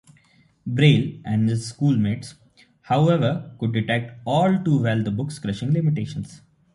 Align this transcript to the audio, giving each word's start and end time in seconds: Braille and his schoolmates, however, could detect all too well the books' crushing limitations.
Braille 0.65 1.21
and 1.23 1.47
his 1.47 1.67
schoolmates, 1.67 2.33
however, 2.81 3.51
could 3.59 3.71
detect 3.71 4.19
all 4.25 4.57
too 4.63 4.81
well 4.81 5.03
the 5.03 5.11
books' 5.11 5.37
crushing 5.37 5.73
limitations. 5.73 6.41